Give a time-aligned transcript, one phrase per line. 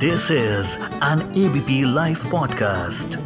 [0.00, 3.16] This is an ABP live podcast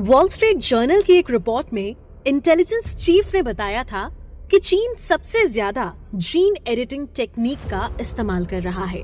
[0.00, 1.94] Wall Street Journal की एक report में
[2.26, 4.02] intelligence chief ने बताया था
[4.50, 9.02] कि चीन सबसे ज़्यादा जीन एडिटिंग टेक्निक का इस्तेमाल कर रहा है।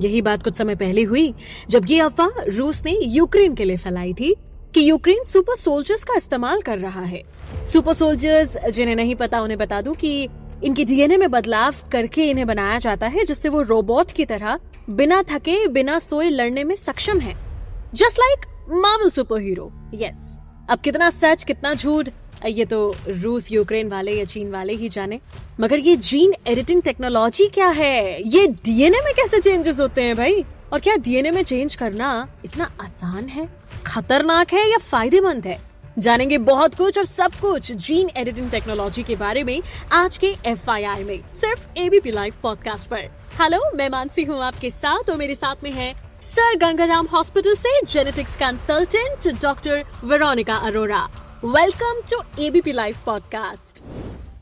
[0.00, 1.34] यही बात कुछ समय पहले हुई,
[1.70, 4.34] जब ये अफवाह रूस ने यूक्रेन के लिए फैलाई थी
[4.74, 7.22] कि यूक्रेन सुपर सोल्जर्स का इस्तेमाल कर रहा है।
[7.66, 10.28] सुपर सोल्जर्स जिन्हें नहीं पता, उन्हें बता दूँ कि
[10.64, 14.58] इनके डीएनए में बदलाव करके इन्हें बनाया जाता है, जिससे वो रोबोट की तरह
[14.90, 17.34] बिना थके, बिना सोए लड़ने में सक्षम है।
[17.94, 20.38] Just like Marvel superhero yes
[20.70, 22.08] अब कितना सच, कितना झूठ,
[22.46, 25.20] ये तो रूस, यूक्रेन वाले या चीन वाले ही जाने।
[25.60, 28.28] मगर ये जीन एडिटिंग टेक्नोलॉजी क्या है?
[28.28, 30.44] ये डीएनए में कैसे चेंजेस होते हैं भाई?
[30.72, 33.48] और क्या डीएनए में चेंज करना इतना आसान है?
[33.86, 35.58] खतरनाक है या फ़ायदेमंद है?
[35.98, 39.60] जानेंगे बहुत कुछ और सब कुछ जीन एडिटिंग टेक्नोलॉजी के बारे में
[39.92, 40.70] आज के एफ़
[41.06, 43.00] में सिर्फ़ एबीपी लाइव पॉडकास्ट पर।
[43.42, 47.80] हेलो मैं मानसी हूँ आपके साथ और मेरे साथ में है सर गंगाराम हॉस्पिटल से
[47.86, 51.02] genetics consultant doctor Veronica Arora
[51.44, 53.82] welcome to ABP live podcast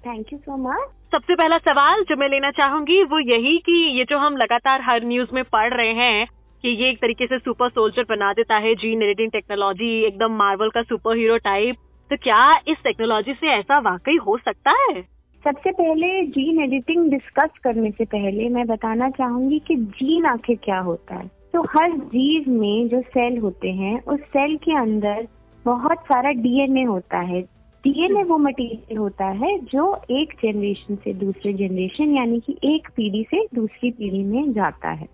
[0.07, 4.05] thank you so much सबसे पहला सवाल जो मैं लेना चाहूँगी वो यही कि ये
[4.05, 6.27] जो हम लगातार हर न्यूज़ में पढ़ रहे हैं
[6.65, 10.69] कि ये एक तरीके से सुपर सोल्जर बना देता है जीन एडिटिंग टेक्नोलॉजी एकदम मार्वल
[10.69, 11.77] का सुपर हीरो टाइप
[12.11, 15.03] तो क्या इस टेक्नोलॉजी से ऐसा वाकई हो सकता है?
[15.45, 20.79] सबसे पहले जीन एडिटिंग डिस्कस करने से पहले मैं बताना चाहूँगी कि जीन आखिर क्या
[20.79, 25.27] होता है। तो हर जीव में जो सेल होते हैं, उस सेल के अंदर
[25.65, 27.43] बहुत सारा डीएनए होता है।
[27.85, 33.23] डीएनए वो मटेरियल होता है जो एक जनरेशन से दूसरे जनरेशन यानी कि एक पीढ़ी
[33.23, 35.14] से दूसरी पीढ़ी में जाता है।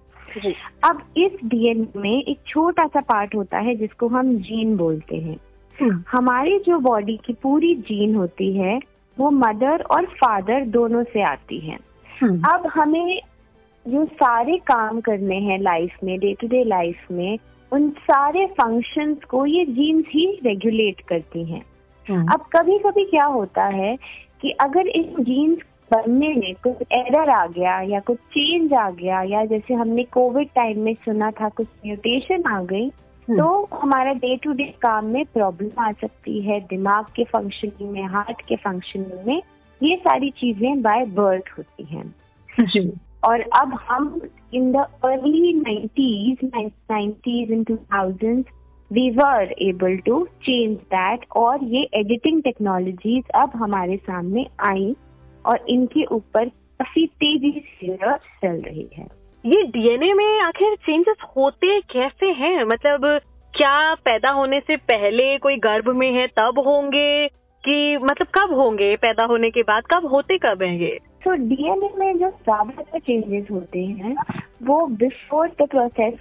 [0.84, 5.38] अब इस डीएनए में एक छोटा सा पार्ट होता है जिसको हम जीन बोलते हैं
[5.78, 8.78] हम्म। हमारी जो बॉडी की पूरी जीन होती है
[9.16, 11.78] वो मदर और फादर दोनों से आती है
[12.20, 13.20] हम्म। अब हमें
[13.86, 17.38] जो सारे काम करने हैं लाइफ में डे टू डे लाइफ में
[17.72, 21.62] उन सारे फ़ंक्शंस को ये जीन्स ही रेगुलेट करती हैं
[22.06, 23.96] हाँ। अब कभी कभी क्या होता है
[24.42, 29.22] कि अगर इन जीन्स बनने में कुछ एरर आ गया या कुछ चेंज आ गया
[29.28, 32.86] या जैसे हमने कोविड टाइम में सुना था कुछ म्यूटेशन आ गई
[33.28, 37.90] हाँ। तो हमारा डे टू डे काम में प्रॉब्लम आ सकती है। दिमाग के फंक्शनिंग
[37.90, 39.42] में हार्ट के फंक्शनिंग में
[39.80, 42.90] ये सारी चीज़ें बाय बर्थ होती हैं।
[43.28, 44.20] और अब हम
[44.54, 48.44] in the early nineties nineties in two thousand
[48.90, 54.94] we were able to change that और ये एडिटिंग टेक्नोलॉजीज़ अब हमारे सामने आई।
[55.46, 59.06] और इनके ऊपर काफ़ी तेज़ी से चल रही है।
[59.44, 62.64] ये डीएनए में आखिर चेंजेस होते कैसे हैं?
[62.64, 63.20] मतलब
[63.54, 67.26] क्या पैदा होने से पहले कोई गर्भ में है तब होंगे
[67.64, 68.94] कि मतलब कब होंगे?
[68.96, 70.98] पैदा होने के बाद कब होते कब हैं ये?
[71.24, 74.14] तो डीएनए में जो ज़्यादातर चेंजेस होते हैं
[74.62, 76.18] वो बिफोर द प्रोसेस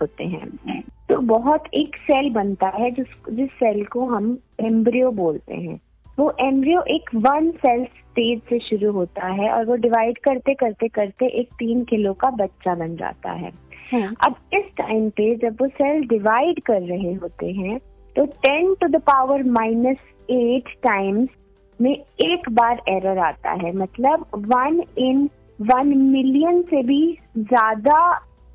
[0.00, 5.54] होते हैं। तो बहुत एक सेल बनता है जिस जिस सेल को हम एम्ब्रियो बोलते
[5.54, 5.78] हैं।
[6.18, 7.84] वो एम्ब्रियो एक वन सेल
[8.14, 12.30] स्टेज से शुरू होता है और वो डिवाइड करते करते करते एक तीन किलो का
[12.36, 13.50] बच्चा बन जाता है
[13.90, 17.78] हाँ। अब इस टाइम पे जब वो सेल डिवाइड कर रहे होते हैं
[18.16, 19.96] तो ten to the power minus
[20.30, 21.28] eight times
[21.80, 25.28] में एक बार एरर आता है मतलब वन इन
[25.64, 27.02] वन मिलियन से भी
[27.38, 28.00] ज़्यादा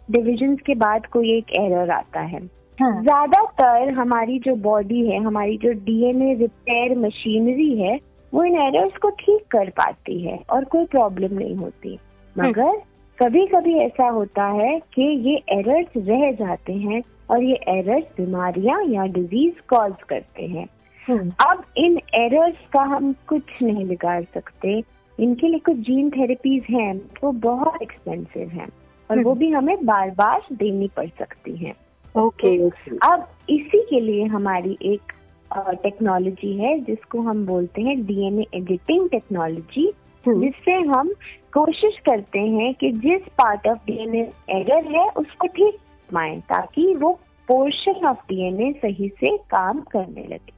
[0.10, 2.48] डिविजन के बाद कोई एक एरर आता है
[2.78, 8.00] हाँ। ज़्यादातर हमारी जो बॉडी है हमारी जो डीएनए रिपेयर मशीनरी है
[8.34, 11.98] वो इन एरर्स को ठीक कर पाती है और कोई प्रॉब्लम नहीं होती
[12.36, 12.82] हाँ। मगर
[13.18, 18.84] कभी कभी ऐसा होता है कि ये एरर्स रह जाते हैं और ये एरर्स बीमारियाँ
[18.86, 20.68] या डिज़ीज़ कॉज करते हैं
[21.04, 24.82] हम्म। अब इन एरर्स का हम कुछ नहीं बिगाड़ सकते
[25.20, 28.68] इनके लिए कुछ जीन थेरेपीज हैं वो बहुत एक्सपेंसिव हैं
[29.10, 31.74] और वो हम्म। भी हमें बार बार देनी पड़ सकती हैं
[32.16, 35.12] ओके okay, अब इसी के लिए हमारी एक
[35.58, 39.92] टेक्नोलॉजी है जिसको हम बोलते हैं डीएनए एडिटिंग टेक्नोलॉजी
[40.28, 41.10] जिससे हम
[41.54, 45.78] कोशिश करते हैं कि जिस पार्ट ऑफ़ डीएनए एरर है उसको ठीक
[46.14, 50.58] माए ताकि वो पोर्शन ऑफ़ डीएनए सही से काम करने लगे।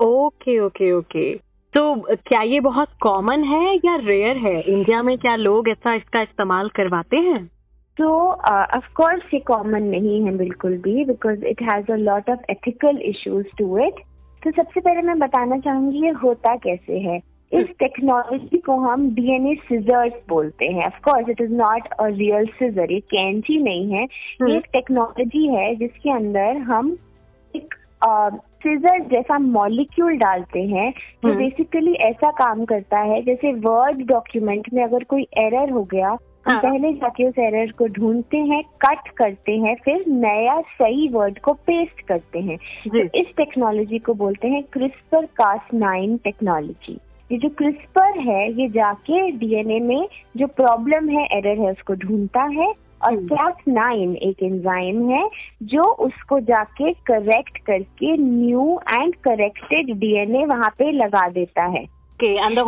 [0.00, 1.34] Okay okay okay.
[1.74, 4.60] तो क्या ये बहुत कॉमन है या रेयर है?
[4.60, 7.50] इंडिया में क्या लोग ऐसा इसका इस्तेमाल करवाते हैं?
[7.96, 12.40] तो ऑफ़ कोर्स ये कॉमन नहीं है बिल्कुल भी because it has a lot of
[12.50, 13.94] ethical issues to it
[14.44, 17.16] तो सबसे पहले मैं बताना चाहूँगी ये होता कैसे है।
[17.52, 22.46] इस टेक्नोलॉजी को हम डीएनए सिजर्स बोलते हैं। Of course it is not a real
[22.46, 26.96] scissor ये कैंची नहीं है। ये हम्म। एक टेक्नोलॉजी है जिसके अंदर हम
[27.56, 27.74] एक
[28.64, 30.90] सीजर जैसा मॉलिक्यूल डालते हैं
[31.24, 35.84] जो बेसिकली हम्म। ऐसा काम करता है। जैसे वर्ड डॉक्यूमेंट में अगर कोई एरर हो
[35.84, 41.08] गया हाँ। पहले जाके उस एरर को ढूंढते हैं कट करते हैं फिर नया सही
[41.08, 42.56] वर्ड को पेस्ट करते हैं।
[42.88, 46.98] तो इस टेक्नोलॉजी को बोलते हैं क्रिस्पर कास नाइन टेक्नोलॉजी
[47.30, 52.42] ये जो क्रिस्पर है ये जाके डीएनए में जो प्रॉब्लम है एरर है उसको ढूंढता
[52.42, 55.28] है और हम्म। कैस नाइन एक एंजाइम है
[55.62, 61.82] जो उसको जाके करेक्ट करके न्यू एंड करेक्टेड डीएनए वहाँ पे लगा देता है।
[62.20, 62.58] एंड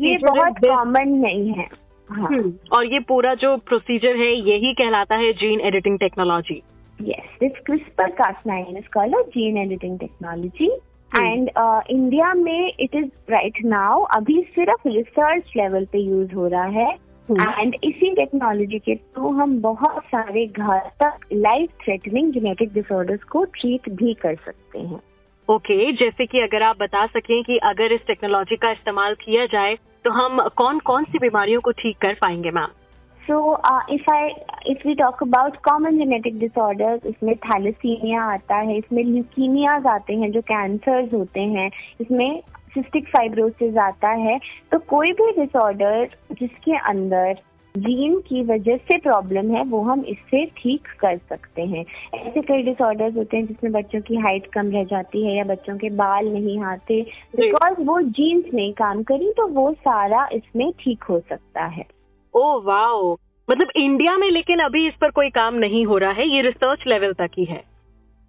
[0.00, 1.81] ये बहुत कॉमन नहीं है।
[2.12, 6.62] हाँ हम्म, और ये पूरा जो प्रोसीजर है यही कहलाता है gene editing technology
[6.98, 10.68] Yes, this CRISPR-Cas9 is called a gene editing technology.
[11.12, 11.24] Hmm.
[11.24, 11.48] And
[11.90, 16.86] India में इट इज़ राइट नाउ अभी सिर्फ़ रिसर्च लेवल पे यूज़ हो रहा है
[17.28, 17.58] Hmm.
[17.58, 23.88] एंड इसी टेक्नोलॉजी के थ्रू हम बहुत सारे घातक लाइफ थ्रेटनिंग जेनेटिक डिसऑर्डर्स को ट्रीट
[23.92, 25.00] भी कर सकते हैं
[25.48, 29.46] ओके okay, जैसे कि अगर आप बता सकें कि अगर इस टेक्नोलॉजी का इस्तेमाल किया
[29.46, 32.68] जाए तो हम कौन कौन सी बीमारियों को ठीक कर पाएँगे ma'am
[33.20, 33.36] so
[33.94, 34.28] if I
[34.66, 40.30] if we talk about common genetic disorder इसमें थैलेसीमिया आता है, इसमें ल्यूकीमियाज आते हैं,
[40.32, 41.70] जो कैंसर्स होते हैं,
[42.00, 42.42] इसमें
[42.74, 44.38] सिस्टिक फाइब्रोसिस आता है
[44.72, 47.38] तो कोई भी डिसऑर्डर जिसके अंदर
[47.74, 51.84] जीन की वजह से प्रॉब्लम है वो हम इससे ठीक कर सकते हैं।
[52.14, 55.76] ऐसे कई डिसऑर्डर्स होते हैं जिसमें बच्चों की हाइट कम रह जाती है या बच्चों
[55.78, 57.00] के बाल नहीं आते
[57.36, 61.84] बिकॉज़ वो जीन्स नहीं काम करी तो वो सारा इसमें ठीक हो सकता है।
[62.34, 63.12] Oh wow!
[63.48, 66.84] मतलब इंडिया में लेकिन अभी इस पर कोई काम नहीं हो रहा है ये रिसर्च
[66.86, 67.62] लेवल तक ही है।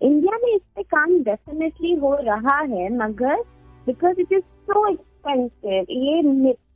[0.02, 3.42] इंडिया में इस पे काम डेफिनेटली हो रहा है मगर
[3.88, 6.22] because it is so expensive ये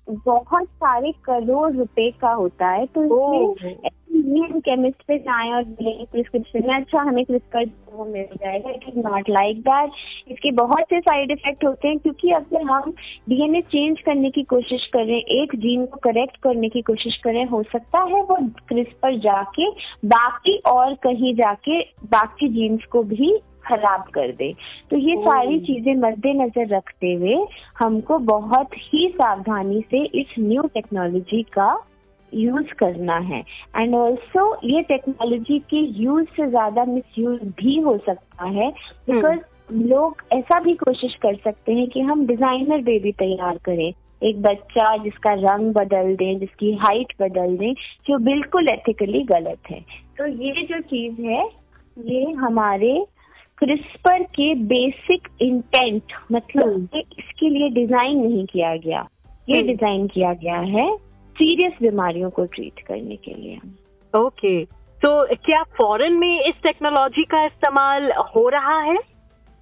[0.09, 3.55] बहुत सारे करोड़ रुपए का होता है तो
[4.17, 8.69] इसमें हम केमिस्ट पे जाएँ और लें प्रिस्क्रिप्शन में अच्छा हमें क्रिस्पर वो मिल जाएगा
[8.69, 9.91] it is not like that
[10.27, 12.93] इसके बहुत से साइड इफ़ेक्ट होते हैं क्योंकि अगर हम
[13.29, 17.61] डीएनए चेंज करने की कोशिश करें एक जीन को करेक्ट करने की कोशिश करें हो
[17.63, 18.37] सकता है वो
[18.67, 19.69] क्रिस्पर जाके
[20.07, 23.37] बाकी और कहीं जाके बाकी जीन्स को भी
[23.67, 24.51] खराब कर दे।
[24.91, 27.35] तो ये सारी चीज़ें मद्देनजर रखते हुए
[27.79, 31.75] हमको बहुत ही सावधानी से इस न्यू टेक्नोलॉजी का
[32.31, 33.43] यूज़ करना है।
[33.75, 38.69] एंड ऑल्सो ये टेक्नोलॉजी के यूज़ से ज़्यादा मिस यूज़ भी हो सकता है
[39.09, 39.39] बिकॉज़
[39.85, 43.91] लोग ऐसा भी कोशिश कर सकते हैं कि हम डिज़ाइनर बेबी तैयार करें।
[44.23, 47.73] एक बच्चा जिसका रंग बदल दें जिसकी हाइट बदल दें
[48.07, 49.79] जो बिल्कुल एथिकली गलत है।
[50.17, 51.43] तो ये जो चीज़ है
[52.05, 52.93] ये हमारे
[53.57, 59.07] क्रिस्पर के बेसिक इंटेंट मतलब ये कि इसके लिए डिज़ाइन नहीं किया गया
[59.49, 60.97] ये। डिज़ाइन किया गया है
[61.35, 63.57] सीरियस बीमारियों को ट्रीट करने के लिए
[64.13, 64.75] ओके okay.
[65.05, 68.97] तो क्या फॉरेन में इस टेक्नोलॉजी का इस्तेमाल हो रहा है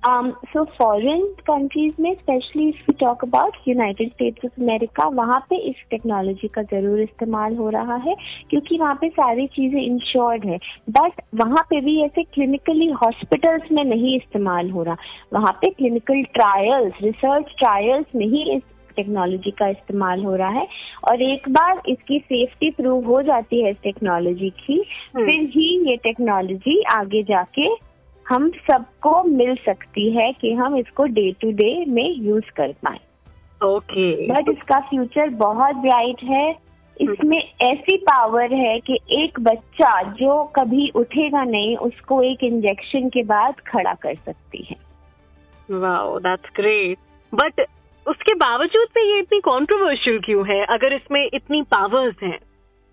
[0.05, 5.39] um, so foreign countries में specially if we talk about United States of America वहाँ
[5.49, 8.15] पे इस टेक्नोलॉजी का ज़रूर इस्तेमाल हो रहा है
[8.49, 10.57] क्योंकि वहाँ पे सारी चीज़ें इंश्योर्ड है।
[10.89, 14.97] बट वहाँ पे भी ऐसे क्लिनिकली हॉस्पिटल्स में नहीं इस्तेमाल हो रहा।
[15.33, 18.61] वहाँ पे क्लिनिकल ट्रायल्स रिसर्च ट्रायल्स में ही इस
[18.95, 20.67] टेक्नोलॉजी का इस्तेमाल हो रहा है।
[21.09, 24.83] और एक बार इसकी सेफ्टी प्रूव हो जाती है इस टेक्नोलॉजी की
[25.15, 27.67] हम्म। फिर ही ये टेक्नोलॉजी आगे जाके
[28.29, 32.99] हम सबको मिल सकती है कि हम इसको डे टू डे में यूज़ कर पाए।
[33.61, 34.31] Okay okay.
[34.31, 36.49] बट इसका फ्यूचर बहुत ब्राइट है।
[36.97, 43.23] इसमें ऐसी पावर है कि एक बच्चा जो कभी उठेगा नहीं उसको एक इंजेक्शन के
[43.23, 44.75] बाद खड़ा कर सकती है।
[45.71, 46.97] वाओ दैट्स ग्रेट
[47.33, 47.61] बट
[48.05, 50.63] उसके बावजूद भी ये इतनी कंट्रोवर्शियल क्यों है?
[50.65, 52.39] अगर इसमें इतनी पावर्स हैं।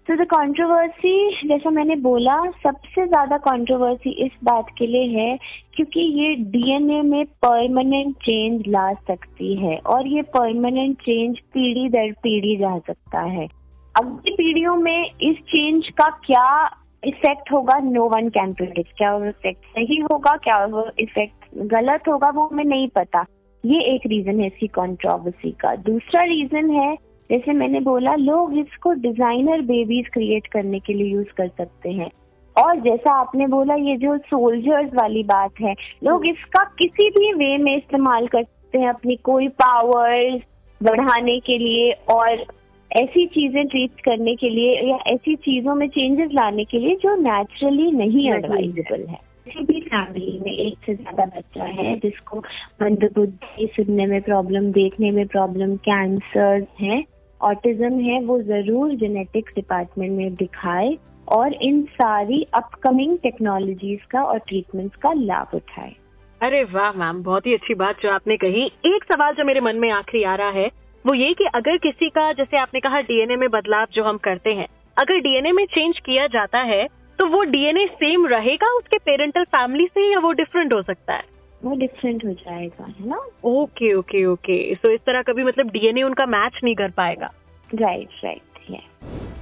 [0.06, 5.36] तो द कंट्रोवर्सी जैसा मैंने बोला, सबसे ज़्यादा कंट्रोवर्सी इस बात के लिए है
[5.74, 12.10] क्योंकि ये डीएनए में परमानेंट चेंज ला सकती है और ये परमानेंट चेंज पीढ़ी दर
[12.22, 13.46] पीढ़ी जा सकता है।
[13.94, 16.48] अगली पीढ़ियों में इस चेंज का क्या
[17.02, 22.08] इफ़ेक्ट होगा नो वन कैन प्रिडिक्ट क्या वो इफ़ेक्ट सही होगा, क्या वो इफ़ेक्ट गलत
[22.08, 23.24] होगा, वो हमें नहीं पता।
[23.64, 26.96] ये एक रीजन है इसकी कंट्रोवर्सी का। दूसरा रीजन है
[27.32, 32.10] जैसे मैंने बोला लोग इसको डिज़ाइनर बेबीज क्रिएट करने के लिए यूज़ कर सकते हैं।
[32.56, 35.74] और जैसा आपने बोला ये जो सोल्जर्स वाली बात है
[36.04, 40.42] लोग इसका किसी भी वे में इस्तेमाल कर सकते हैं अपनी कोई पावर्स
[40.80, 42.44] बढ़ाने के लिए और
[42.90, 47.14] ऐसी चीज़ें ट्रीट करने के लिए या ऐसी चीज़ों में चेंजेस लाने के लिए जो
[47.16, 52.38] नेचुरली नहीं नहीं एडवाइजेबल है। किसी भी फैमिली में एक से ज़्यादा बच्चा है जिसको
[52.82, 57.02] मंदबुद्धि सुनने में प्रॉब्लम देखने में प्रॉब्लम कैंसर है
[57.42, 60.96] ऑटिज्म है, वो ज़रूर जेनेटिक्स डिपार्टमेंट में दिखाए
[61.28, 65.94] और इन सारी अपकमिंग टेक्नोलॉजीज़ का और ट्रीटमेंट्स का लाभ उठाए।
[66.40, 69.76] अरे वाह मैम, बहुत ही अच्छी बात जो आपने कही। एक सवाल जो मेरे मन
[69.76, 70.70] में आखिरी आ रहा है,
[71.04, 74.52] वो ये कि अगर किसी का, जैसे आपने कहा डीएनए में बदलाव जो हम करते
[74.52, 76.86] हैं, अगर डीएनए में चेंज किया जाता है
[77.18, 81.22] तो वो डीएनए सेम रहेगा उसके पेरेंटल फैमिली से या वो डिफरेंट हो सकता है?
[81.64, 83.18] वो डिफरेंट हो जाएगा है ना?
[83.44, 87.32] ओके ओके ओके सो इस तरह कभी मतलब डीएनए उनका मैच नहीं कर पाएगा।
[87.70, 88.40] Right right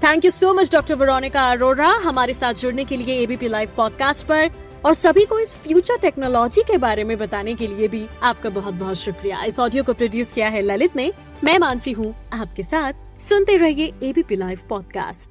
[0.05, 4.27] thank you so much doctor Veronica Arora हमारे साथ जुड़ने के लिए एबीपी लाइव पॉडकास्ट
[4.27, 4.51] पर।
[4.87, 8.75] और सभी को इस फ्यूचर टेक्नोलॉजी के बारे में बताने के लिए भी आपका बहुत
[8.75, 11.11] बहुत शुक्रिया। इस ऑडियो को प्रोड्यूस किया है ललित ने।
[11.45, 15.31] मैं मानसी हूँ आपके साथ सुनते रहिए ABP live podcast